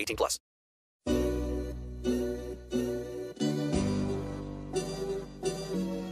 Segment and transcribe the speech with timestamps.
[0.00, 0.38] 18 plus.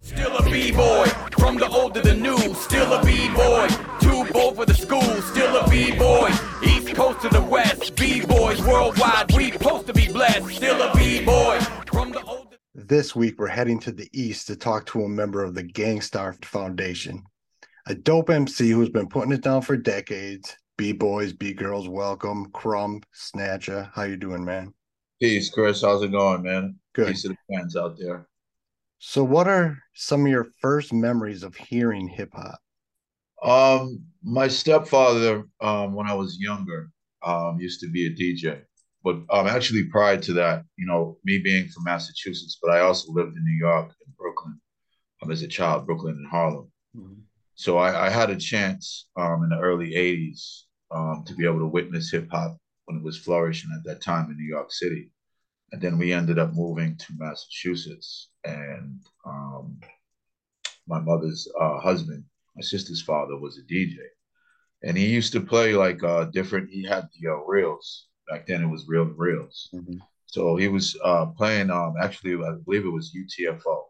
[0.02, 1.06] Still a b-boy,
[1.38, 2.54] from the old to the new.
[2.54, 3.68] Still a b-boy,
[4.00, 5.02] too bold for the school.
[5.02, 6.30] Still a b-boy,
[6.62, 7.94] east coast to the west.
[7.96, 10.48] B-boys worldwide, we supposed to be blessed.
[10.56, 11.60] Still a b-boy,
[11.92, 12.56] from the old.
[12.74, 16.00] This week, we're heading to the east to talk to a member of the Gang
[16.00, 17.24] Starr Foundation,
[17.86, 20.56] a dope MC who's been putting it down for decades.
[20.78, 22.52] B boys, B girls, welcome.
[22.52, 24.72] Crumb, Snatcher, how you doing, man?
[25.20, 25.82] Peace, Chris.
[25.82, 26.76] How's it going, man?
[26.94, 27.08] Good.
[27.08, 28.28] Peace to the fans out there.
[29.00, 32.60] So, what are some of your first memories of hearing hip hop?
[33.42, 36.90] Um, my stepfather, um, when I was younger,
[37.24, 38.62] um, used to be a DJ.
[39.02, 43.10] But um, actually, prior to that, you know, me being from Massachusetts, but I also
[43.12, 44.60] lived in New York and Brooklyn
[45.22, 46.70] um, as a child, Brooklyn and Harlem.
[46.96, 47.20] Mm-hmm.
[47.56, 51.58] So I, I, had a chance um, in the early '80s um, to be able
[51.58, 55.10] to witness hip hop when it was flourishing at that time in New York City,
[55.72, 59.78] and then we ended up moving to Massachusetts, and um,
[60.86, 62.24] my mother's uh, husband,
[62.56, 63.96] my sister's father, was a DJ,
[64.82, 66.70] and he used to play like uh, different.
[66.70, 68.62] He had the uh, reels back then.
[68.62, 69.68] It was reel to reels.
[69.74, 69.98] Mm-hmm.
[70.26, 71.70] So he was uh, playing.
[71.70, 73.84] Um, actually, I believe it was UTFO.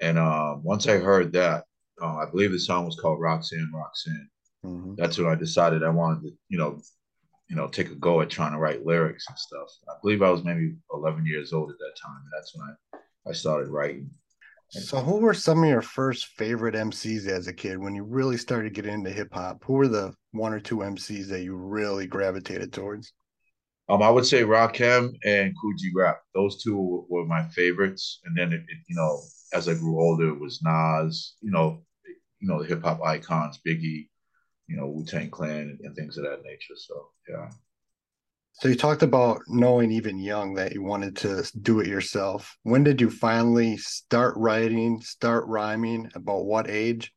[0.00, 1.64] And uh, once I heard that,
[2.02, 4.28] uh, I believe the song was called Roxanne, Roxanne.
[4.64, 4.94] Mm-hmm.
[4.96, 6.80] That's when I decided I wanted to, you know,
[7.48, 9.68] you know, take a go at trying to write lyrics and stuff.
[9.88, 12.16] I believe I was maybe 11 years old at that time.
[12.16, 14.10] And that's when I, I started writing.
[14.70, 18.38] So, who were some of your first favorite MCs as a kid when you really
[18.38, 19.62] started getting into hip hop?
[19.64, 23.12] Who were the one or two MCs that you really gravitated towards?
[23.88, 26.16] Um, I would say Rakim and Kool Rap.
[26.34, 28.20] Those two were my favorites.
[28.24, 29.20] And then, it, it, you know,
[29.52, 31.34] as I grew older, it was Nas.
[31.40, 31.84] You know,
[32.40, 34.08] you know the hip hop icons, Biggie,
[34.68, 36.74] you know, Wu Tang Clan, and, things of that nature.
[36.76, 37.50] So, yeah.
[38.54, 42.56] So you talked about knowing even young that you wanted to do it yourself.
[42.62, 46.10] When did you finally start writing, start rhyming?
[46.14, 47.12] About what age?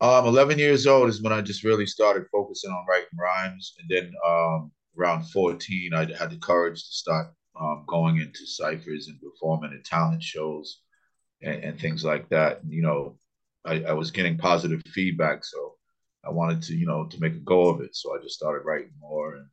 [0.00, 3.74] Um, 11 years old is when I just really started focusing on writing rhymes.
[3.78, 7.28] And then um, around 14, I had the courage to start
[7.60, 10.80] um, going into ciphers and performing at talent shows
[11.42, 12.64] and, and things like that.
[12.64, 13.18] And, you know,
[13.64, 15.44] I, I was getting positive feedback.
[15.44, 15.74] So
[16.24, 17.96] I wanted to, you know, to make a go of it.
[17.96, 19.46] So I just started writing more and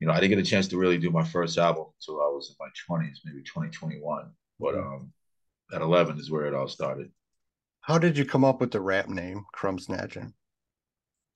[0.00, 2.26] you know, I didn't get a chance to really do my first album until I
[2.26, 4.30] was in my 20s, maybe 2021.
[4.60, 5.12] But um,
[5.72, 7.10] at 11 is where it all started.
[7.80, 10.32] How did you come up with the rap name, Crumb Snatcher?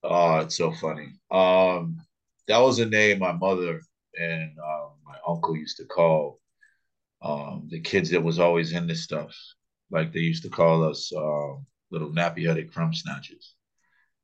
[0.02, 1.12] Oh, it's so funny.
[1.30, 1.98] Um,
[2.48, 3.80] that was a name my mother
[4.18, 6.40] and um, my uncle used to call
[7.22, 9.34] um, the kids that was always in this stuff.
[9.90, 11.54] Like they used to call us uh,
[11.90, 13.54] little nappy-headed crumb snatchers.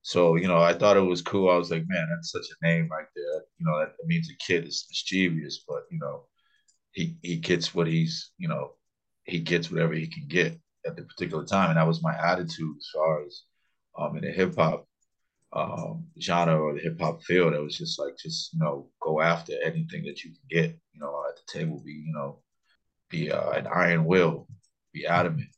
[0.07, 1.51] So, you know, I thought it was cool.
[1.51, 3.43] I was like, man, that's such a name right there.
[3.59, 6.27] You know, that means a kid is mischievous, but you know,
[6.93, 8.75] he he gets what he's, you know,
[9.25, 11.71] he gets whatever he can get at the particular time.
[11.71, 13.43] And that was my attitude as far as
[13.99, 14.87] um in the hip hop
[15.53, 17.55] um genre or the hip hop field.
[17.55, 21.01] It was just like just, you know, go after anything that you can get, you
[21.01, 22.43] know, at the table, be, you know,
[23.11, 24.49] be uh, an iron will,
[24.93, 25.49] be adamant,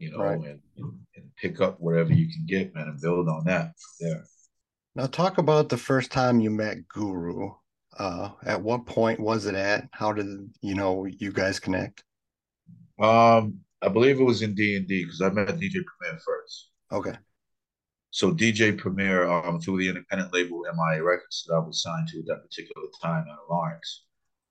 [0.00, 0.38] you know, right.
[0.38, 4.24] and, and pick up whatever you can get, man, and build on that there.
[4.96, 7.50] Now, talk about the first time you met Guru.
[7.98, 9.88] Uh, at what point was it at?
[9.92, 10.26] How did
[10.62, 12.02] you know you guys connect?
[12.98, 16.70] Um, I believe it was in D and D because I met DJ Premier first.
[16.90, 17.16] Okay.
[18.10, 22.20] So DJ Premier, um, through the independent label MIA Records that I was signed to
[22.20, 24.04] at that particular time out of Lawrence,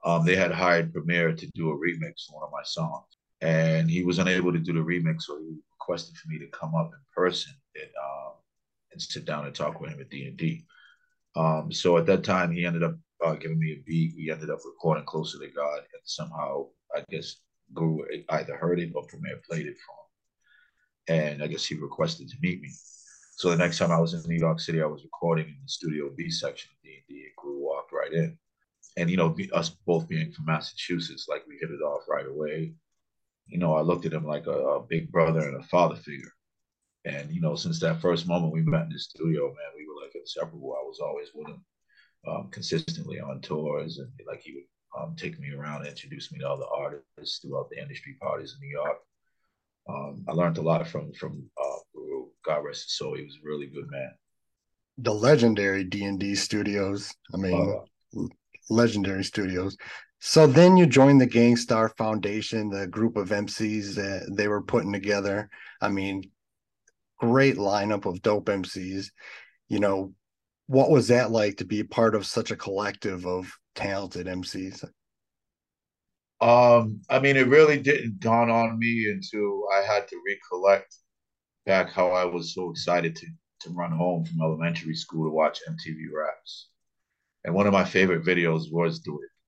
[0.06, 3.06] um, they had hired Premier to do a remix on one of my songs,
[3.42, 6.76] and he was unable to do the remix, so he requested for me to come
[6.76, 8.34] up in person and um,
[8.92, 10.66] and sit down and talk with him at D and D.
[11.36, 14.14] Um, so at that time, he ended up uh, giving me a beat.
[14.16, 17.38] We ended up recording "Closer to God," and somehow I guess
[17.74, 22.30] Guru either heard it or Premier played it for him, and I guess he requested
[22.30, 22.70] to meet me.
[23.38, 25.70] So the next time I was in New York City, I was recording in the
[25.70, 28.38] Studio B section of D and D, and Guru walked right in,
[28.98, 32.74] and you know, us both being from Massachusetts, like we hit it off right away.
[33.50, 36.32] You know, I looked at him like a, a big brother and a father figure.
[37.06, 40.02] And you know, since that first moment we met in the studio, man, we were
[40.02, 40.76] like inseparable.
[40.80, 41.64] I was always with him
[42.28, 46.40] um, consistently on tours, and like he would um, take me around and introduce me
[46.40, 48.98] to other artists throughout the industry parties in New York.
[49.88, 52.28] Um, I learned a lot from from uh, Guru.
[52.46, 53.16] God rest his soul.
[53.16, 54.12] He was a really good man.
[54.98, 57.14] The legendary D and D studios.
[57.34, 57.80] I mean,
[58.16, 58.24] uh,
[58.70, 59.78] legendary studios.
[60.20, 64.62] So then you joined the Gang Starr Foundation, the group of MCs that they were
[64.62, 65.50] putting together.
[65.82, 66.30] I mean,
[67.18, 69.12] great lineup of dope MCs.
[69.70, 70.14] You know,
[70.68, 74.84] what was that like to be part of such a collective of talented MCs?
[76.42, 80.96] Um, I mean, it really didn't dawn on me until I had to recollect
[81.66, 83.28] back how I was so excited to
[83.62, 86.70] to run home from elementary school to watch MTV Raps.
[87.44, 89.39] And one of my favorite videos was It.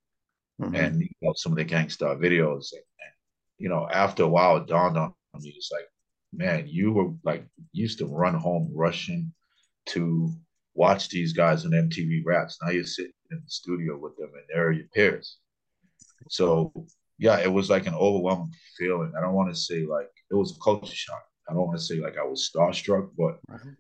[0.62, 0.76] Mm-hmm.
[0.76, 2.72] And you know, some of the Gang Starr videos.
[2.74, 3.14] And, and,
[3.58, 5.88] you know, after a while it dawned on me, it's like,
[6.34, 9.34] man, you were like used to run home rushing
[9.88, 10.32] to
[10.74, 12.58] watch these guys on MTV Raps.
[12.62, 15.38] Now you're sitting in the studio with them, and they're your peers.
[16.30, 16.72] So
[17.18, 19.14] yeah, it was like an overwhelming feeling.
[19.18, 21.24] I don't want to say like it was a culture shock.
[21.50, 23.76] I don't want to say like I was starstruck, but right.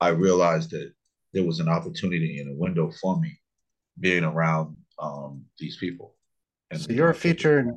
[0.00, 0.92] I realized that
[1.32, 3.38] there was an opportunity and a window for me
[4.00, 6.15] being around um, these people.
[6.74, 7.68] So you're featured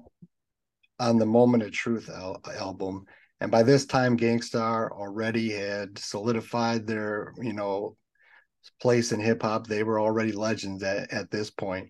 [0.99, 3.05] on the Moment of Truth al- album
[3.41, 7.95] and by this time, Gang Starr already had solidified their, you know,
[8.81, 9.65] place in hip hop.
[9.65, 11.89] They were already legends at, at this point.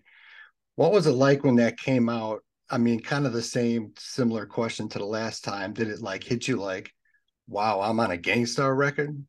[0.76, 2.44] What was it like when that came out?
[2.70, 5.72] I mean, kind of the same, similar question to the last time.
[5.72, 6.92] Did it like hit you like,
[7.48, 9.20] wow, I'm on a Gang Starr record?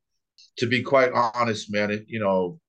[0.60, 2.60] To be quite honest, man, it, you know,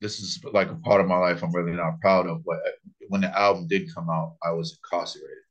[0.00, 2.44] this is like a part of my life I'm really not proud of.
[2.44, 2.58] But
[3.08, 5.44] when the album did come out, I was incarcerated.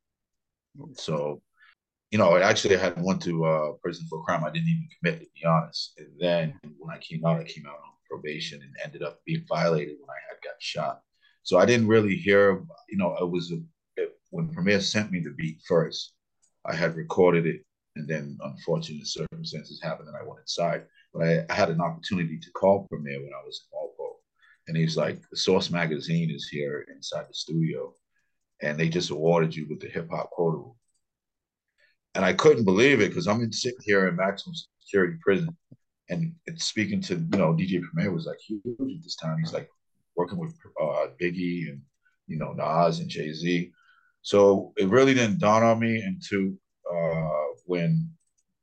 [0.94, 1.42] So
[2.10, 4.88] you know, I actually had went to uh, prison for a crime I didn't even
[4.98, 5.92] commit, to be honest.
[5.98, 9.44] And then when I came out, I came out on probation and ended up being
[9.48, 11.00] violated when I had got shot.
[11.42, 13.58] So I didn't really hear, you know, it was a,
[14.00, 16.14] it, when Premier sent me the beat first,
[16.64, 17.64] I had recorded it,
[17.96, 20.84] and then unfortunate circumstances happened, and I went inside.
[21.12, 23.66] But I, I had an opportunity to call Premier when I was
[24.68, 27.94] and he's like, "The Source magazine is here inside the studio,
[28.62, 30.76] and they just awarded you with the hip hop quotable."
[32.16, 35.54] and I couldn't believe it because I'm in sitting here in maximum security prison,
[36.08, 39.38] and speaking to you know DJ Premier was like huge at this time.
[39.38, 39.68] He's like
[40.16, 41.82] working with uh, Biggie and
[42.26, 43.70] you know Nas and Jay Z.
[44.22, 46.54] So it really didn't dawn on me until
[46.90, 48.10] uh, when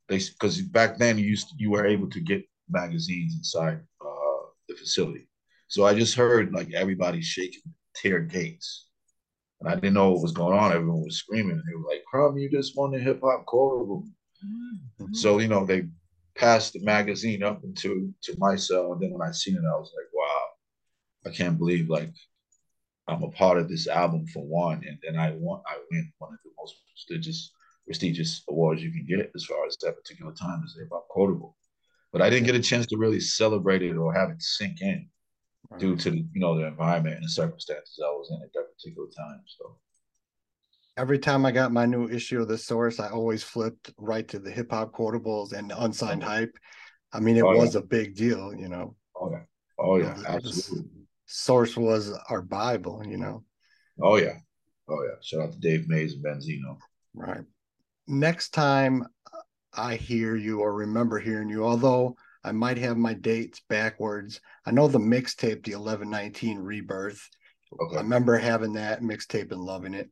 [0.08, 4.46] they because back then you used to, you were able to get magazines inside uh,
[4.68, 5.28] the facility.
[5.74, 7.64] So I just heard like everybody shaking
[7.96, 8.86] tear gates
[9.60, 10.70] and I didn't know what was going on.
[10.70, 11.50] Everyone was screaming.
[11.50, 14.04] And they were like, Crumb, you just won the hip hop quotable.
[14.46, 15.14] Mm-hmm.
[15.14, 15.88] So, you know, they
[16.36, 18.92] passed the magazine up into to my cell.
[18.92, 20.42] And then when I seen it, I was like, wow,
[21.26, 22.14] I can't believe like
[23.08, 24.80] I'm a part of this album for one.
[24.86, 27.50] And then I want I win one of the most prestigious
[27.84, 31.56] prestigious awards you can get as far as that particular time as hip hop quotable.
[32.12, 35.08] But I didn't get a chance to really celebrate it or have it sink in
[35.70, 35.80] right.
[35.80, 38.66] due to the, you know the environment and the circumstances I was in at that
[38.74, 39.40] particular time.
[39.46, 39.76] So
[40.96, 44.38] every time I got my new issue of the source, I always flipped right to
[44.38, 46.28] the hip hop quotables and unsigned oh.
[46.28, 46.56] hype.
[47.12, 47.80] I mean, it oh, was yeah.
[47.80, 48.96] a big deal, you know.
[49.16, 49.42] Oh yeah,
[49.78, 50.90] oh yeah, you know, absolutely.
[51.26, 53.44] Source was our bible, you know.
[54.02, 54.38] Oh yeah,
[54.88, 55.14] oh yeah.
[55.22, 56.78] Shout out to Dave Mays and Benzino.
[57.14, 57.44] Right.
[58.06, 59.06] Next time
[59.72, 64.40] I hear you or remember hearing you, although I might have my dates backwards.
[64.66, 67.28] I know the mixtape, the 1119 Rebirth.
[67.80, 67.96] Okay.
[67.96, 70.10] I remember having that mixtape and loving it.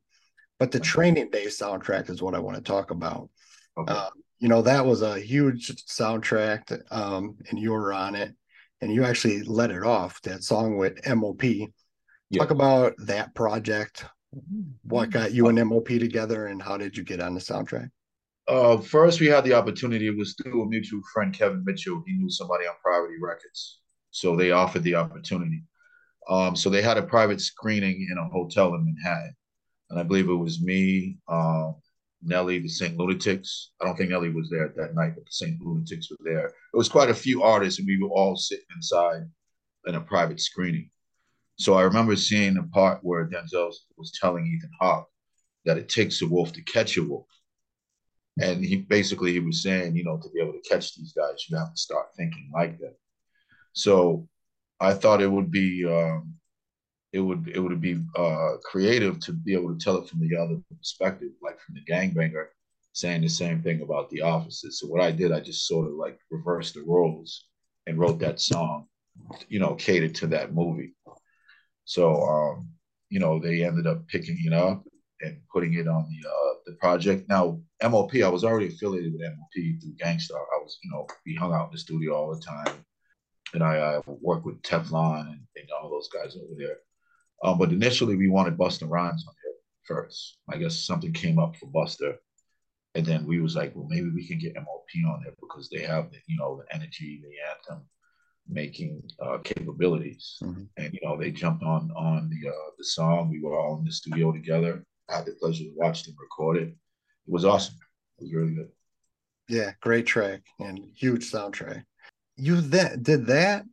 [0.59, 0.89] But the okay.
[0.89, 3.29] Training Day soundtrack is what I want to talk about.
[3.77, 3.93] Okay.
[3.93, 8.35] Uh, you know, that was a huge soundtrack, um, and you were on it,
[8.81, 11.45] and you actually let it off that song with MOP.
[11.45, 12.39] Yeah.
[12.39, 14.05] Talk about that project.
[14.83, 17.91] What got you and MOP together, and how did you get on the soundtrack?
[18.49, 20.09] Uh, first, we had the opportunity.
[20.09, 22.03] It was through a mutual friend, Kevin Mitchell.
[22.07, 23.81] He knew somebody on Priority Records,
[24.11, 25.63] so they offered the opportunity.
[26.29, 29.35] Um, so they had a private screening in a hotel in Manhattan,
[29.91, 31.77] and I believe it was me, um,
[32.23, 32.97] Nelly, the St.
[32.97, 33.71] Lunatics.
[33.81, 35.61] I don't think Nelly was there at that night, but the St.
[35.61, 36.47] Lunatics were there.
[36.47, 39.23] It was quite a few artists, and we were all sitting inside
[39.87, 40.91] in a private screening.
[41.57, 45.09] So I remember seeing the part where Denzel was telling Ethan Hawke
[45.65, 47.27] that it takes a wolf to catch a wolf.
[48.41, 51.47] And he basically he was saying, you know, to be able to catch these guys,
[51.49, 52.97] you have to start thinking like that.
[53.73, 54.29] So
[54.81, 56.35] I thought it would be um,
[57.13, 60.37] it would it would be uh, creative to be able to tell it from the
[60.37, 62.47] other perspective, like from the gangbanger
[62.95, 64.81] saying the same thing about the officers.
[64.81, 67.47] So what I did, I just sort of like reversed the roles
[67.87, 68.87] and wrote that song,
[69.49, 70.95] you know, catered to that movie.
[71.85, 72.69] So um,
[73.09, 74.85] you know, they ended up picking it up
[75.23, 77.29] and putting it on the uh, the project.
[77.29, 80.41] Now MOP, I was already affiliated with MOP through Gang Starr.
[80.41, 82.85] I was, you know, we hung out in the studio all the time,
[83.55, 86.79] and I, I worked with Teflon and, and all those guys over there.
[87.45, 90.39] Um, but initially, we wanted Busta Rhymes on here first.
[90.49, 92.17] I guess something came up for Busta,
[92.95, 95.83] and then we was like, well, maybe we can get MOP on there because they
[95.83, 97.87] have the, you know, the energy, the anthem
[98.49, 100.39] making uh, capabilities.
[100.43, 100.63] Mm-hmm.
[100.77, 103.31] And you know, they jumped on on the uh, the song.
[103.31, 104.85] We were all in the studio together.
[105.13, 106.69] Had the pleasure to watch them record it.
[106.69, 106.77] It
[107.27, 107.77] was awesome.
[108.19, 108.71] It was really good.
[109.49, 111.85] Yeah, great track and huge soundtrack.
[112.37, 113.65] You that did that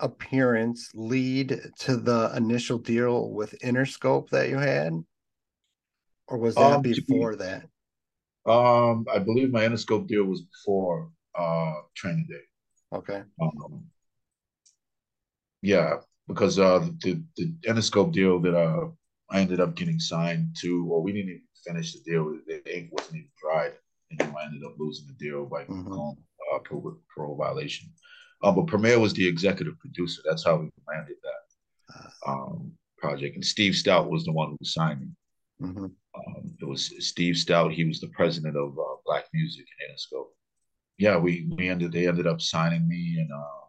[0.00, 4.92] appearance lead to the initial deal with Interscope that you had?
[6.26, 7.64] Or was that um, before be, that?
[8.50, 12.96] Um, I believe my Interscope deal was before uh training day.
[12.96, 13.22] Okay.
[13.40, 13.84] Um,
[15.62, 18.88] yeah, because uh the the Interscope deal that uh
[19.30, 22.38] I ended up getting signed to, well, we didn't even finish the deal.
[22.46, 23.72] The ink wasn't even dried,
[24.10, 25.88] and then I ended up losing the deal by mm-hmm.
[25.88, 26.16] going
[26.54, 27.90] uh, parole, parole violation.
[28.42, 30.22] Um, but Premier was the executive producer.
[30.24, 33.34] That's how we landed that um, project.
[33.34, 35.08] And Steve Stoute was the one who signed me.
[35.60, 35.84] Mm-hmm.
[35.84, 37.72] Um, it was Steve Stoute.
[37.72, 40.28] He was the president of uh, Black Music in Interscope.
[40.98, 41.92] Yeah, we we ended.
[41.92, 43.66] They ended up signing me, and uh,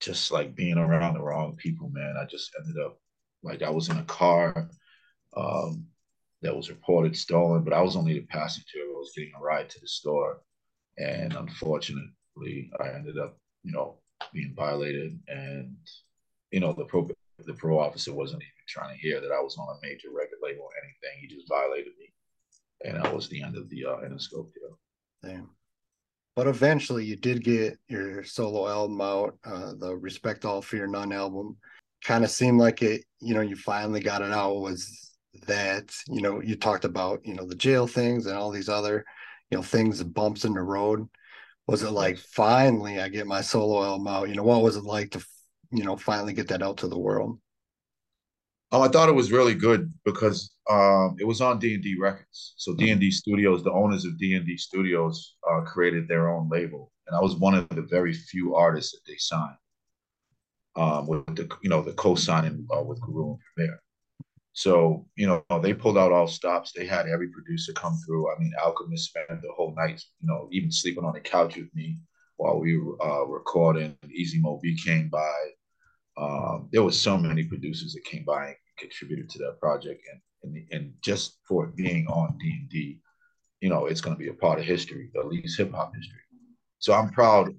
[0.00, 2.16] just like being around the wrong people, man.
[2.20, 2.98] I just ended up
[3.42, 4.68] like I was in a car
[5.36, 5.86] um,
[6.42, 8.78] that was reported stolen, but I was only the passenger.
[8.78, 10.40] I was getting a ride to the store,
[10.98, 13.98] and unfortunately, I ended up, you know,
[14.32, 15.76] being violated, and
[16.50, 17.08] you know the pro
[17.44, 20.38] the pro officer wasn't even trying to hear that I was on a major record
[20.42, 21.20] label or anything.
[21.20, 22.12] He just violated me,
[22.84, 24.78] and that was the end of the uh, Interscope deal.
[25.22, 25.50] Damn.
[26.36, 31.12] But eventually, you did get your solo album out, uh, the Respect All Fear None
[31.12, 31.56] album.
[32.02, 34.56] Kind of seemed like it, you know, you finally got it out.
[34.56, 35.03] Was
[35.46, 39.04] that you know you talked about you know the jail things and all these other
[39.50, 41.08] you know things bumps in the road
[41.66, 44.28] was it like finally I get my solo album out?
[44.28, 45.24] You know, what was it like to,
[45.70, 47.38] you know, finally get that out to the world?
[48.72, 51.96] Oh, I thought it was really good because um, it was on D and D
[51.98, 52.54] Records.
[52.56, 56.28] So D and D Studios, the owners of D and D Studios, uh, created their
[56.28, 59.56] own label, and I was one of the very few artists that they signed
[60.76, 63.80] um, with the, you know, the co-signing uh, with Guru and Premier.
[64.54, 66.70] So, you know, they pulled out all stops.
[66.72, 68.32] They had every producer come through.
[68.32, 71.74] I mean, Alchemist spent the whole night, you know, even sleeping on the couch with
[71.74, 71.98] me
[72.36, 73.96] while we were uh, recording.
[74.08, 75.34] Easy Mo Bee came by.
[76.16, 80.00] Um, there was so many producers that came by and contributed to that project.
[80.12, 83.00] And, and, and just for being on D&D,
[83.60, 86.20] you know, it's going to be a part of history, at least hip hop history.
[86.78, 87.52] So I'm proud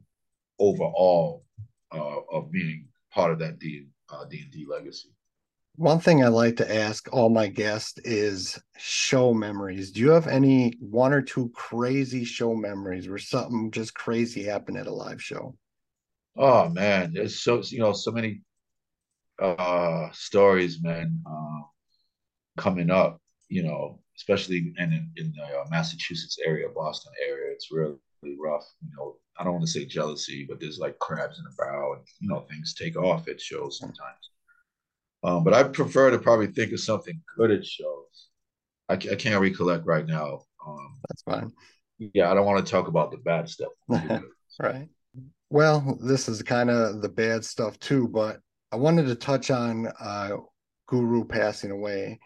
[0.59, 1.43] overall
[1.91, 5.09] uh, of being part of that D, uh, D&D legacy.
[5.77, 9.91] One thing I like to ask all my guests is show memories.
[9.91, 14.77] Do you have any one or two crazy show memories where something just crazy happened
[14.77, 15.58] at a live show?
[16.38, 18.41] Oh man, there's so you know so many
[19.39, 21.62] uh stories, man, uh,
[22.58, 23.20] coming up.
[23.50, 27.98] You know, especially in in the uh, Massachusetts area, Boston area, it's really,
[28.39, 28.65] rough.
[28.82, 31.94] You know, I don't want to say jealousy, but there's like crabs in the barrel,
[31.94, 34.29] and you know things take off at shows sometimes.
[35.25, 38.27] Um, but I prefer to probably think of something good at shows.
[38.88, 40.41] I, I can't recollect right now.
[40.65, 41.51] Um, That's fine.
[42.13, 43.72] Yeah, I don't want to talk about the bad stuff.
[44.60, 44.88] right.
[45.50, 48.39] Well, this is kind of the bad stuff too, but
[48.72, 50.32] I wanted to touch on uh,
[50.88, 52.20] Guru passing away.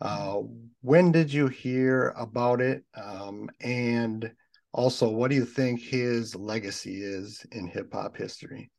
[0.00, 0.40] Uh,
[0.80, 2.84] when did you hear about it?
[2.96, 4.30] Um, and
[4.72, 8.70] also, what do you think his legacy is in hip hop history?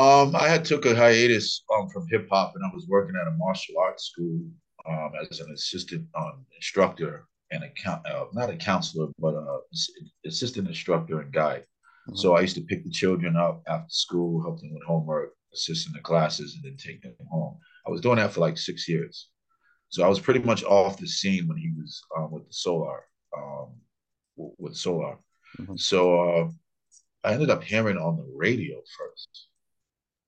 [0.00, 3.28] Um, I had took a hiatus um, from hip hop, and I was working at
[3.28, 4.40] a martial arts school
[4.88, 9.58] um, as an assistant um, instructor and a uh, not a counselor, but a
[10.24, 11.64] assistant instructor and guide.
[12.08, 12.16] Mm-hmm.
[12.16, 15.86] So I used to pick the children up after school, help them with homework, assist
[15.86, 17.58] in the classes, and then take them home.
[17.86, 19.28] I was doing that for like six years.
[19.90, 23.02] So I was pretty much off the scene when he was um, with the Solar,
[23.36, 23.74] um,
[24.36, 25.18] with Solar.
[25.58, 25.76] Mm-hmm.
[25.76, 26.48] So uh,
[27.22, 29.49] I ended up hearing on the radio first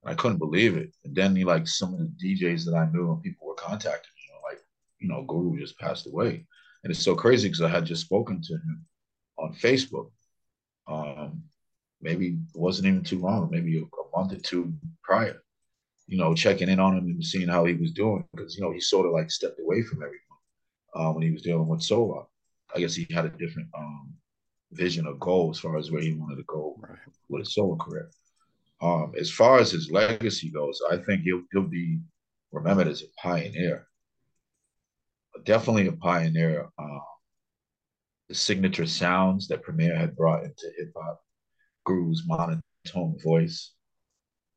[0.04, 0.92] I couldn't believe it.
[1.04, 4.11] And then you like some of the DJs that I knew and people were contacting
[4.16, 4.61] me, you know, like,
[4.99, 6.44] you know, Guru just passed away.
[6.82, 8.85] And it's so crazy because I had just spoken to him
[9.38, 10.11] on Facebook.
[10.88, 11.44] Um,
[12.00, 14.73] maybe it wasn't even too long, maybe a, a month or two
[15.04, 15.40] prior,
[16.09, 18.25] you know, checking in on him and seeing how he was doing.
[18.35, 20.18] Because, you know, he sort of like stepped away from everyone
[20.94, 22.25] uh, when he was dealing with Solar.
[22.75, 24.14] I guess he had a different um,
[24.73, 26.99] vision or goal as far as where he wanted to go right.
[27.28, 28.11] with his solo career.
[28.82, 32.00] Um, as far as his legacy goes, I think he'll he'll be
[32.50, 33.86] remembered as a pioneer.
[35.44, 36.68] Definitely a pioneer.
[36.76, 36.98] Uh,
[38.28, 41.20] the signature sounds that Premier had brought into hip hop,
[41.86, 43.72] Guru's monotone voice,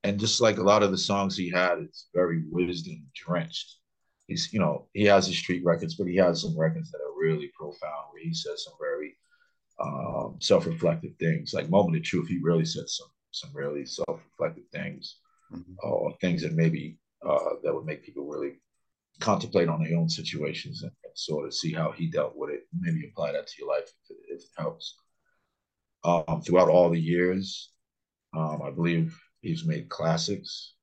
[0.03, 3.77] and just like a lot of the songs he had, it's very wisdom drenched.
[4.27, 7.19] He's you know he has his street records, but he has some records that are
[7.19, 9.15] really profound where he says some very
[9.79, 11.53] um, self-reflective things.
[11.53, 15.17] Like Moment of Truth, he really said some some really self-reflective things,
[15.51, 15.73] mm-hmm.
[15.83, 18.53] or things that maybe uh, that would make people really
[19.19, 22.63] contemplate on their own situations and, and, sort of see how he dealt with it.
[22.77, 24.95] Maybe apply that to your life if it, if it helps.
[26.03, 27.71] Um, throughout all the years,
[28.35, 30.73] um, I believe he's made classics,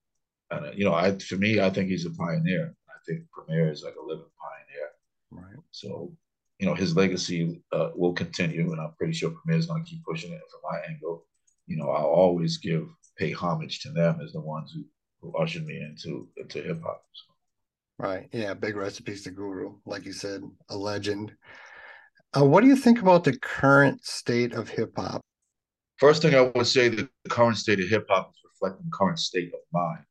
[0.50, 2.74] and uh, you know, I for me, I think he's a pioneer.
[2.88, 4.88] I think Premier is like a living pioneer.
[5.30, 5.62] Right.
[5.70, 6.12] So,
[6.58, 9.90] you know, his legacy uh, will continue, and I'm pretty sure Premier is going to
[9.90, 11.26] keep pushing it from my angle
[11.66, 14.84] you know, I'll always give pay homage to them as the ones who,
[15.20, 17.02] who ushered me into into hip hop.
[17.12, 17.32] So.
[17.98, 18.28] Right.
[18.32, 18.54] Yeah.
[18.54, 21.32] Big recipes to Guru, like you said, a legend.
[22.36, 25.20] Uh, what do you think about the current state of hip hop?
[25.98, 28.96] First thing I would say that the current state of hip hop is reflecting the
[28.96, 30.04] current state of mind.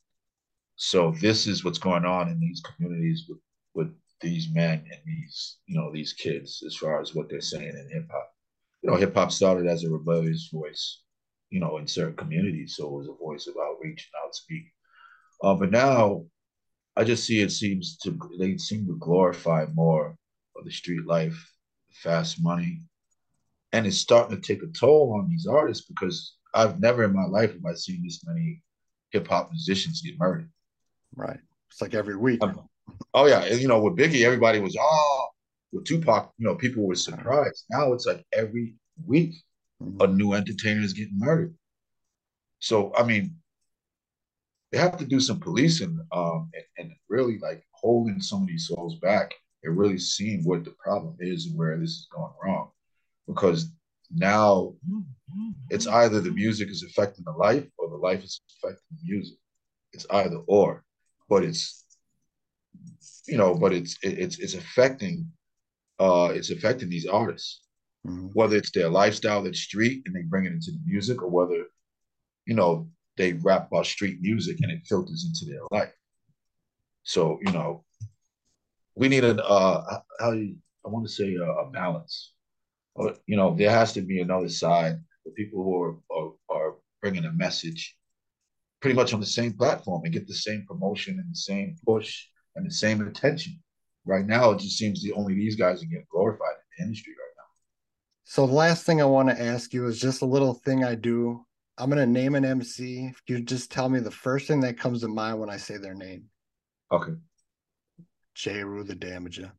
[0.75, 3.39] So this is what's going on in these communities with
[3.73, 7.73] with these men and these you know these kids as far as what they're saying
[7.75, 8.31] in hip hop.
[8.81, 11.01] You know, hip hop started as a rebellious voice
[11.51, 12.75] you know, in certain communities.
[12.75, 14.71] So it was a voice of outreach and outspeak.
[15.43, 16.25] Uh, but now
[16.95, 20.15] I just see it seems to, they seem to glorify more
[20.55, 21.53] of the street life,
[21.91, 22.81] fast money.
[23.73, 27.25] And it's starting to take a toll on these artists because I've never in my
[27.25, 28.63] life have I seen this many
[29.11, 30.49] hip hop musicians get murdered.
[31.15, 31.39] Right.
[31.69, 32.41] It's like every week.
[32.43, 32.61] Um,
[33.13, 33.43] oh yeah.
[33.43, 35.27] And, you know, with Biggie, everybody was, oh,
[35.73, 37.65] with Tupac, you know, people were surprised.
[37.69, 38.75] Now it's like every
[39.05, 39.35] week
[39.99, 41.55] a new entertainer is getting murdered.
[42.59, 43.35] So I mean,
[44.71, 48.67] they have to do some policing um, and, and, really like holding some of these
[48.67, 52.69] souls back and really seeing what the problem is and where this is going wrong.
[53.27, 53.69] Because
[54.09, 54.73] now
[55.69, 59.37] it's either the music is affecting the life or the life is affecting the music.
[59.91, 60.85] It's either or,
[61.27, 61.83] but it's
[63.27, 65.29] you know, but it's it's it's affecting
[65.99, 67.61] uh it's affecting these artists
[68.05, 68.27] mm-hmm.
[68.33, 71.65] whether it's their lifestyle that's street and they bring it into the music, or whether,
[72.45, 75.93] you know, they rap about street music and it filters into their life.
[77.03, 77.83] So, you know,
[78.95, 82.33] we need a, uh, how you, I want to say a, a balance.
[82.93, 86.75] Or, you know, there has to be another side for people who are, are, are
[87.01, 87.95] bringing a message
[88.81, 92.25] pretty much on the same platform and get the same promotion and the same push
[92.55, 93.61] and the same attention.
[94.05, 97.13] Right now, it just seems the only these guys are getting glorified in the industry
[98.23, 100.95] so the last thing I want to ask you is just a little thing I
[100.95, 101.45] do.
[101.77, 103.07] I'm gonna name an MC.
[103.07, 105.77] If you just tell me the first thing that comes to mind when I say
[105.77, 106.25] their name.
[106.91, 107.13] Okay.
[108.35, 109.51] Jeru the Damaja.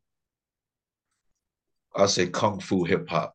[1.95, 3.35] I'll say Kung Fu Hip Hop.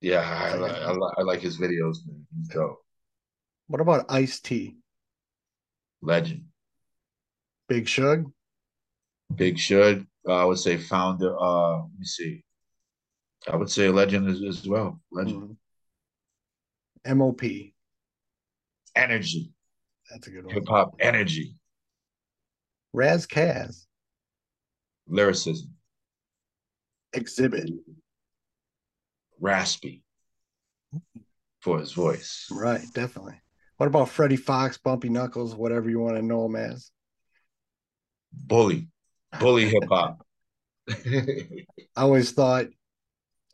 [0.00, 2.26] Yeah, I, I, I, I, like his videos, man.
[2.36, 2.84] He's dope.
[3.68, 4.76] What about Ice T?
[6.00, 6.44] Legend.
[7.68, 8.30] Big Shug?
[9.34, 10.04] Big Shug.
[10.28, 11.36] Uh, I would say founder.
[11.38, 12.44] Uh, let me see.
[13.50, 15.00] I would say legend as, as well.
[15.10, 15.56] Legend.
[17.06, 17.18] Mm-hmm.
[17.18, 17.42] MOP.
[18.94, 19.52] Energy.
[20.10, 20.54] That's a good one.
[20.54, 21.56] Hip hop energy.
[22.92, 23.86] Ras Kass.
[25.06, 25.74] Lyricism.
[27.12, 27.70] Exhibit.
[29.40, 30.02] Raspy.
[31.60, 32.46] For his voice.
[32.50, 33.40] Right, definitely.
[33.76, 36.90] What about Freddie Foxxx, Bumpy Knuckles, whatever you want to know him as?
[38.32, 38.88] Bully.
[39.40, 40.24] Bully hip hop.
[40.90, 41.64] I
[41.96, 42.66] always thought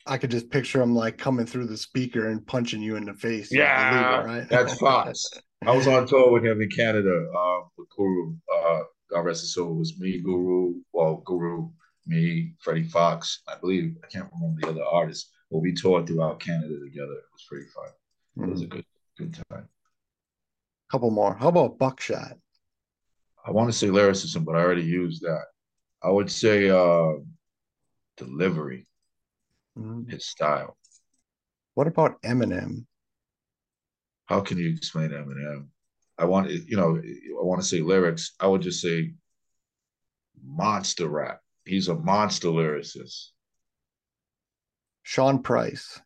[0.09, 3.15] I could just picture him like coming through the speaker and punching you in the
[3.15, 3.53] face.
[3.53, 4.49] Yeah, it, right?
[4.49, 5.41] that's Foxxx.
[5.67, 8.35] I was on tour with him in Canada uh, with Guru.
[8.53, 9.73] Uh, God rest his soul.
[9.73, 11.69] It was me, Guru, well, Guru,
[12.07, 13.43] me, Freddie Foxxx.
[13.49, 17.13] I believe I can't remember the other artists, but we toured throughout Canada together.
[17.13, 17.91] It was pretty fun.
[18.39, 18.45] Mm-hmm.
[18.45, 18.77] It was a mm-hmm.
[18.77, 18.85] good
[19.19, 19.69] good time.
[20.91, 21.35] Couple more.
[21.35, 22.39] How about Buckshot?
[23.45, 25.45] I want to say lyricism, but I already used that.
[26.03, 27.15] I would say uh,
[28.17, 28.88] delivery
[29.79, 30.11] mm.
[30.11, 30.77] his style.
[31.75, 32.87] What about Eminem?
[34.27, 35.69] How can you explain Eminem?
[36.19, 38.35] I want you know I want to say lyrics.
[38.41, 39.15] I would just say
[40.45, 41.41] monster rap.
[41.65, 43.29] He's a monster lyricist.
[45.03, 46.01] Sean Price.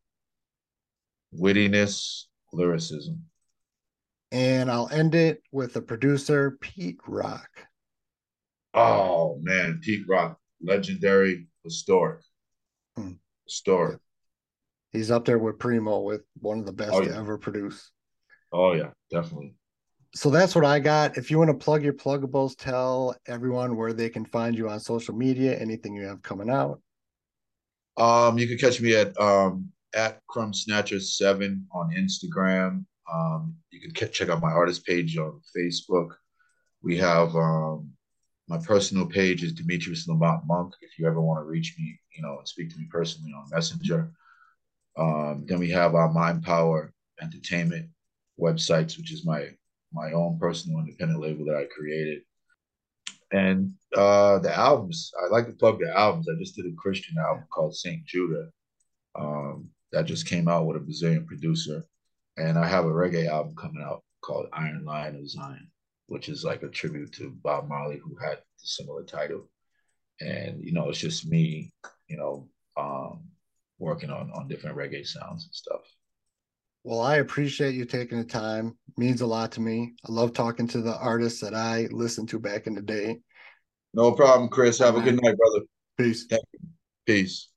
[1.34, 3.24] Wittiness, lyricism.
[4.30, 7.48] And I'll end it with the producer, Pete Rock.
[8.74, 12.20] Oh man, Pete Rock, legendary, historic,
[13.52, 13.98] Historic.
[14.92, 17.90] He's up there with Primo with one of the best Oh, to ever produce.
[18.50, 19.54] Oh yeah, definitely.
[20.14, 21.16] So that's what I got.
[21.16, 24.80] If you want to plug your pluggables, tell everyone where they can find you on
[24.80, 26.80] social media, anything you have coming out.
[27.96, 32.84] Um, you can catch me at um at Crumb Snatcher Seven on Instagram.
[33.12, 36.10] Um, you can check out my artist page on Facebook.
[36.82, 37.90] We have um
[38.48, 40.74] my personal page is Demetrius Lamont Monk.
[40.80, 43.48] If you ever want to reach me, you know, and speak to me personally on
[43.50, 44.10] Messenger.
[44.96, 47.88] Um, then we have our Mind Power Entertainment
[48.38, 49.48] websites, which is my
[49.92, 52.22] my own personal independent label that I created.
[53.30, 56.26] And uh the albums, I like to plug the albums.
[56.28, 58.48] I just did a Christian album called Saint Judah.
[59.14, 61.84] Um, that just came out with a Brazilian producer.
[62.38, 65.68] And I have a reggae album coming out called Iron Lion of Zion,
[66.12, 69.48] which is like a tribute to Bob Marley, who had a similar title.
[70.20, 71.72] And you know, it's just me,
[72.06, 73.24] you know, um,
[73.78, 75.80] working on on different reggae sounds and stuff.
[76.84, 78.76] Well, I appreciate you taking the time.
[78.98, 79.94] means a lot to me.
[80.06, 83.20] I love talking to the artists that I listened to back in the day.
[83.94, 84.80] No problem, Chris.
[84.80, 85.64] Have a good night, brother.
[85.96, 86.26] Peace.
[86.28, 86.60] Thank you.
[87.06, 87.48] Peace.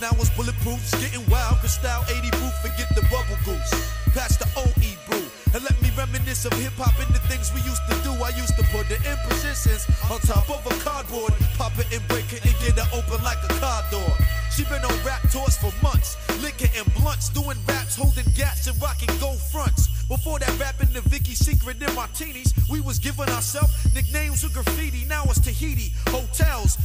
[0.00, 0.80] Now it's bulletproof.
[0.96, 3.70] Getting wild, Cristal 80 proof, forget the bubble goose.
[4.16, 5.24] Pass the OE brew.
[5.52, 8.12] And let me reminisce of hip hop and the things we used to do.
[8.16, 12.02] I used to put it in positions on top of a cardboard, pop it and
[12.08, 14.12] break it and get it open like a car door.
[14.50, 18.80] She been on rap tours for months, licking and blunts, doing raps, holding gats and
[18.80, 19.88] rocking gold fronts.
[20.10, 25.06] Before that, rapping the Vicky Secret and martinis, we was giving ourselves nicknames with graffiti.
[25.06, 26.76] Now it's Tahiti, hotels,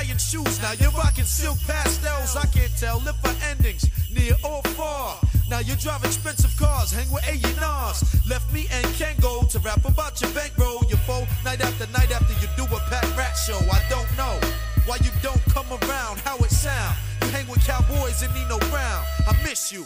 [0.00, 0.62] Italian shoes.
[0.62, 2.34] Now you're rocking silk pastels.
[2.34, 5.18] I can't tell if our endings near or far.
[5.50, 8.26] Now you drive expensive cars, hang with A&Rs.
[8.26, 11.26] Left me and Kango to rap about your bankroll, your foe.
[11.44, 13.58] Night after night after you do a Pat rat show.
[13.68, 14.40] I don't know
[14.86, 16.96] why you don't come around, how it sound.
[17.20, 19.04] You hang with cowboys and Nino Brown.
[19.28, 19.84] I miss you.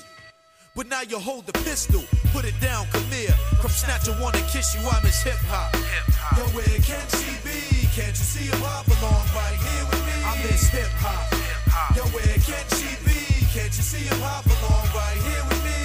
[0.77, 3.35] But now you hold the pistol, put it down, come here.
[3.61, 5.75] Come snatch a wanna kiss you, I miss hip hop.
[6.39, 7.87] Yo, where can she be?
[7.97, 9.94] Can't you see hip hop belong right here?
[10.35, 11.31] I miss hip hop.
[11.95, 13.23] Yo, where can she be?
[13.55, 15.79] Can't you see hip hop belong right here with me?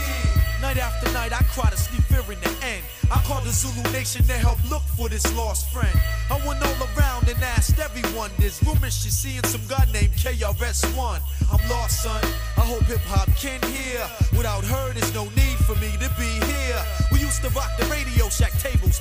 [0.61, 2.83] Night after night, I cry to sleep fearing the end.
[3.11, 5.93] I called the Zulu Nation to help look for this lost friend.
[6.31, 8.31] I went all around and asked everyone.
[8.39, 11.21] There's rumors she's seeing some guy named KRS-One.
[11.51, 12.21] I'm lost, son.
[12.57, 14.01] I hope hip hop can hear.
[14.35, 16.81] Without her, there's no need for me to be here.
[17.11, 18.99] We used to rock the Radio Shack tables.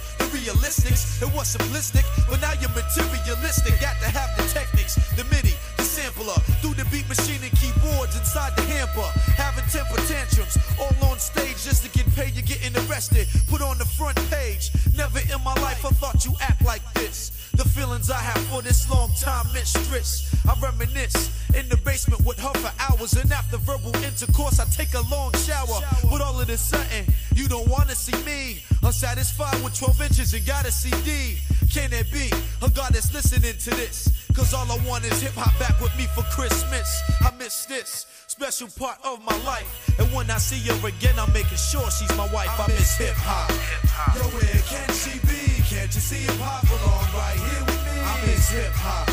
[1.21, 3.75] It was simplistic, but now you're materialistic.
[3.81, 8.15] Got to have the techniques, the MIDI, the sampler, through the beat machine and keyboards
[8.15, 9.09] inside the hamper.
[9.35, 12.35] Having temper tantrums, all on stage just to get paid.
[12.35, 14.71] You're getting arrested, put on the front page.
[14.95, 16.83] Never in my life I thought you act like
[18.07, 20.31] I have for this long time mistress.
[20.47, 24.95] I reminisce in the basement with her for hours, and after verbal intercourse, I take
[24.95, 25.83] a long shower.
[26.09, 28.63] But all of this sudden, you don't wanna see me.
[28.83, 31.39] Unsatisfied with 12 inches and got a CD.
[31.75, 32.31] Can it be
[32.63, 34.09] a God that's listening to this?
[34.33, 37.03] Cause all I want is hip hop back with me for Christmas.
[37.21, 39.67] I miss this special part of my life.
[39.99, 42.49] And when I see her again, I'm making sure she's my wife.
[42.61, 43.51] I miss hip hop.
[44.15, 45.61] Yo, where can she be?
[45.67, 47.58] Can't you see hip hop belong right here
[48.53, 48.65] with?
[48.65, 49.09] I miss hip hop.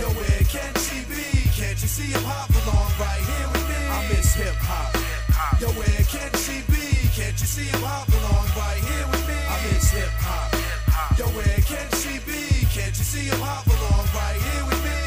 [0.00, 1.24] Yo, where can she be?
[1.56, 3.80] Can't you see hip hop belong right here with me?
[3.88, 4.92] I miss hip hop.
[5.60, 7.08] Yo, where can she be?
[7.16, 9.38] Can't you see hip hop belong right here with me?
[9.48, 10.52] I miss hip hop.
[11.16, 12.68] Yo, where can she be?
[12.68, 15.00] Can't you see hip hop belong right here with me?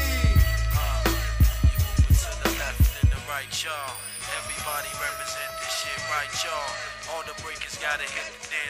[2.10, 3.94] To the left and the right, y'all.
[4.42, 6.70] Everybody represent this shit right, y'all.
[7.14, 8.69] All the breakers gotta hit the dance